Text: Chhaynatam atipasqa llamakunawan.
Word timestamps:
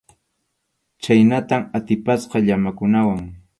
Chhaynatam 1.01 1.63
atipasqa 1.77 2.37
llamakunawan. 2.45 3.21